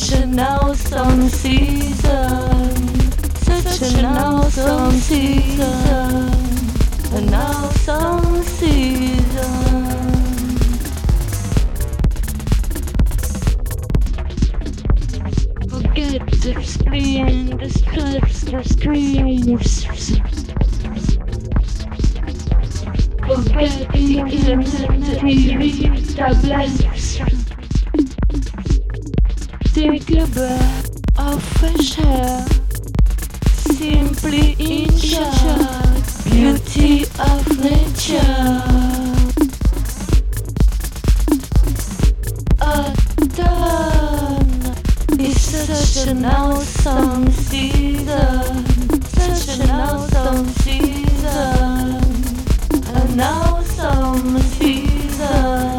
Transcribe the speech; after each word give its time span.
Such 0.00 0.22
an 0.22 0.40
awesome 0.40 1.28
season. 1.28 2.88
Such 3.34 3.82
an 3.98 4.06
awesome 4.06 4.92
season. 4.92 6.32
An 7.12 7.34
awesome 7.34 8.42
season. 8.42 9.20
Forget 15.68 16.26
the 16.30 16.62
screen, 16.64 17.58
the 17.58 17.68
stress, 17.68 18.40
the 18.44 18.62
screens. 18.64 19.84
Forget 23.26 23.92
the 23.92 24.18
internet, 24.18 25.20
TV, 25.20 26.16
tablets. 26.16 26.99
Take 29.80 30.10
a 30.10 30.26
breath 30.26 30.90
of 31.18 31.42
fresh 31.42 31.98
air. 32.00 32.44
Simply 33.78 34.54
beauty 36.28 37.06
of 37.18 37.42
nature. 37.64 38.60
Autumn 42.60 43.58
is 45.18 45.40
such 45.40 46.08
an 46.08 46.26
awesome 46.26 47.30
season. 47.30 48.66
Such 49.16 49.60
an 49.60 49.70
awesome 49.70 50.46
season. 50.60 52.04
An 52.84 53.18
awesome 53.18 54.38
season. 54.40 55.69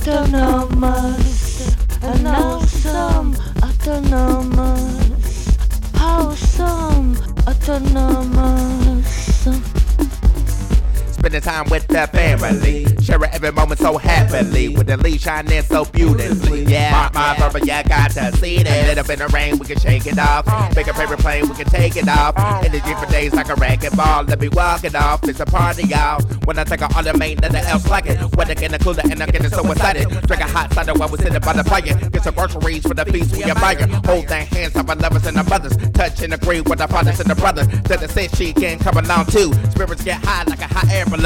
Autonomous. 0.00 1.76
An 2.02 2.26
awesome 2.26 3.36
autonomous. 3.62 5.56
Awesome 6.00 7.16
autonomous. 7.46 8.79
Spending 11.30 11.48
time 11.48 11.70
with 11.70 11.86
the 11.86 12.08
family. 12.08 12.86
Sharing 13.00 13.30
every 13.30 13.52
moment 13.52 13.78
so 13.78 13.96
happily. 13.98 14.68
With 14.68 14.88
the 14.88 14.96
leash 14.96 15.22
shining 15.22 15.62
so 15.62 15.84
beautifully. 15.84 16.64
Yeah, 16.64 16.90
my, 17.14 17.32
my 17.32 17.38
brother, 17.38 17.60
yeah, 17.60 17.84
got 17.84 18.10
to 18.12 18.36
see 18.38 18.64
this. 18.64 18.88
Lit 18.88 18.98
up 18.98 19.08
in 19.08 19.20
the 19.20 19.28
rain, 19.28 19.56
we 19.56 19.64
can 19.64 19.78
shake 19.78 20.08
it 20.08 20.18
off. 20.18 20.44
Make 20.74 20.88
a 20.88 20.92
paper 20.92 21.16
plane, 21.16 21.48
we 21.48 21.54
can 21.54 21.66
take 21.66 21.94
it 21.94 22.08
off. 22.08 22.36
Energy 22.64 22.94
for 22.94 23.06
days 23.12 23.32
like 23.32 23.48
a 23.48 23.54
racquetball. 23.54 24.28
Let 24.28 24.40
me 24.40 24.48
walk 24.48 24.82
it 24.82 24.96
off. 24.96 25.22
It's 25.28 25.38
a 25.38 25.46
party, 25.46 25.86
y'all. 25.86 26.20
When 26.46 26.58
I 26.58 26.64
take 26.64 26.80
an 26.80 26.88
automate, 26.88 27.40
nothing 27.42 27.64
else 27.64 27.88
like 27.88 28.06
it. 28.06 28.18
Weather 28.34 28.56
getting 28.56 28.80
cooler 28.80 29.02
and 29.04 29.22
I'm 29.22 29.30
getting 29.30 29.50
so 29.50 29.70
excited. 29.70 30.08
Drink 30.08 30.42
a 30.42 30.48
hot 30.48 30.72
cider 30.74 30.94
while 30.94 31.10
we 31.10 31.18
sitting 31.18 31.38
by 31.38 31.52
the 31.52 31.62
fire. 31.62 31.82
Get 31.82 32.24
some 32.24 32.34
groceries 32.34 32.82
for 32.82 32.94
the 32.94 33.04
feast 33.04 33.36
we 33.36 33.44
admire. 33.44 33.86
Hold 34.04 34.26
their 34.26 34.46
hands 34.46 34.74
up 34.74 34.88
our 34.88 34.96
lovers 34.96 35.24
and 35.26 35.36
our 35.36 35.44
mothers. 35.44 35.76
Touch 35.92 36.22
and 36.22 36.34
agree 36.34 36.60
with 36.60 36.80
our 36.80 36.88
fathers 36.88 37.20
and 37.20 37.30
the 37.30 37.36
brothers. 37.36 37.68
To 37.68 37.96
the 37.96 38.08
said 38.08 38.34
she 38.36 38.52
can 38.52 38.80
come 38.80 38.96
along 38.96 39.26
too. 39.26 39.52
Spirits 39.70 40.02
get 40.02 40.24
high 40.24 40.42
like 40.42 40.60
a 40.60 40.66
hot 40.66 40.90
air 40.90 41.04
balloon. 41.06 41.19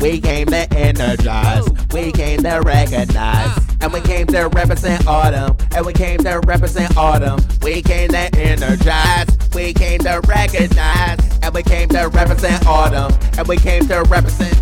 We 0.00 0.20
came 0.20 0.48
to 0.48 0.66
energize, 0.74 1.64
we 1.92 2.10
came 2.10 2.42
to 2.42 2.60
recognize, 2.64 3.64
and 3.80 3.92
we 3.92 4.00
came 4.00 4.26
to 4.26 4.48
represent 4.48 5.06
autumn, 5.06 5.56
and 5.72 5.86
we 5.86 5.92
came 5.92 6.18
to 6.24 6.40
represent 6.46 6.96
autumn. 6.96 7.38
We 7.62 7.80
came 7.80 8.08
to 8.08 8.36
energize, 8.36 9.28
we 9.54 9.72
came 9.72 10.00
to 10.00 10.20
recognize, 10.26 11.20
and 11.42 11.54
we 11.54 11.62
came 11.62 11.88
to 11.90 12.08
represent 12.08 12.66
autumn, 12.66 13.16
and 13.38 13.46
we 13.46 13.56
came 13.56 13.86
to 13.86 14.02
represent. 14.08 14.60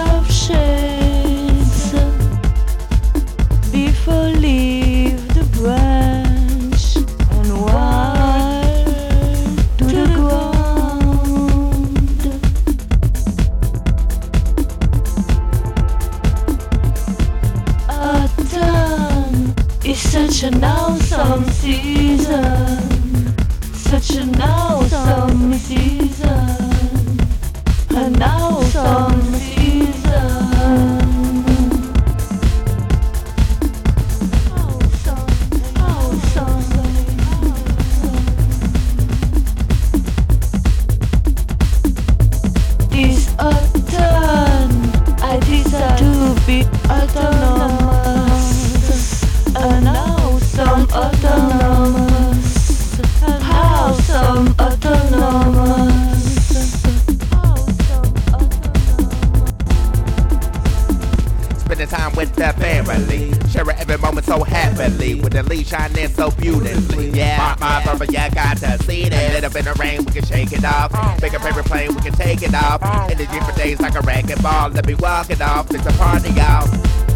I 45.32 45.40
decide 45.40 45.98
to 45.98 46.46
be 46.46 46.64
autonomous. 46.90 47.81
With 62.22 62.36
the 62.36 62.54
family. 62.62 63.32
Sharing 63.50 63.78
every 63.78 63.98
moment 63.98 64.26
so 64.26 64.44
happily. 64.44 65.16
With 65.16 65.34
the 65.34 65.44
leash 65.44 65.70
shining 65.70 66.08
so 66.10 66.32
beautifully. 66.32 67.10
Yeah, 67.10 67.56
my, 67.60 67.84
brother, 67.84 68.06
yeah, 68.10 68.30
got 68.30 68.58
to 68.58 68.78
see 68.84 69.10
this. 69.10 69.34
Lit 69.34 69.44
up 69.44 69.56
in 69.56 69.66
the 69.66 69.74
rain, 69.74 70.06
we 70.06 70.12
can 70.12 70.26
shake 70.26 70.54
it 70.54 70.64
off. 70.64 70.92
Make 71.22 71.34
a 71.34 71.40
paper 71.40 71.64
plane, 71.64 71.96
we 71.96 72.02
can 72.02 72.14
take 72.14 72.44
it 72.44 72.54
off. 72.54 72.84
Energy 73.10 73.40
for 73.40 73.58
days 73.58 73.80
like 73.80 73.96
a 73.96 74.02
racquetball. 74.02 74.74
Let 74.74 74.86
me 74.86 74.96
walk 74.96 75.30
it 75.32 75.42
off. 75.42 75.72
It's 75.72 75.86
a 75.86 75.94
party, 75.94 76.30
y'all. 76.32 77.11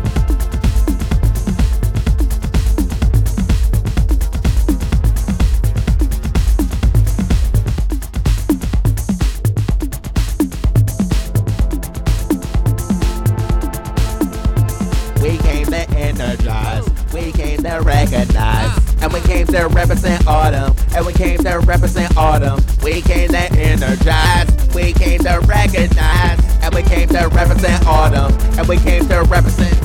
We 15.36 15.42
came 15.42 15.66
to 15.66 15.90
energize, 15.98 16.88
we 17.14 17.34
came 17.34 17.62
to 17.64 17.82
recognize, 17.82 19.04
and 19.04 19.12
we 19.12 19.20
came 19.20 19.46
to 19.48 19.68
represent 19.68 20.26
autumn, 20.28 20.74
and 20.96 21.06
we 21.06 21.12
came 21.12 21.40
to 21.40 21.60
represent 21.60 22.16
autumn. 22.16 22.64
We 22.82 23.02
came 23.02 23.28
to 23.32 23.52
energize, 23.60 24.48
we 24.74 24.94
came 24.94 25.20
to 25.24 25.42
recognize, 25.46 26.40
and 26.64 26.74
we 26.74 26.84
came 26.84 27.10
to 27.10 27.28
represent 27.34 27.86
autumn, 27.86 28.32
and 28.58 28.66
we 28.66 28.78
came 28.78 29.10
to 29.10 29.24
represent. 29.24 29.85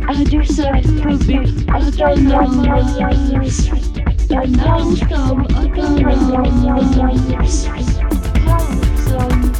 Producer, 0.02 0.72
produce, 1.00 1.64
astronomer. 1.68 2.78
And 4.30 4.52
now 4.56 4.94
come 5.08 5.44
a 5.44 5.68
camera. 5.74 6.14
Come, 8.44 8.82
son. 8.96 9.51